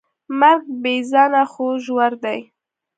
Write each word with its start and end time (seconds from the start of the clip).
مرګ 0.39 0.63
بېځانه 0.81 1.43
خو 1.51 1.65
ژور 1.83 2.13
دی. 2.23 2.39